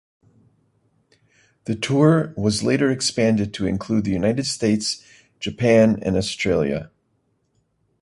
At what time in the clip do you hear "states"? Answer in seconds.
4.47-5.05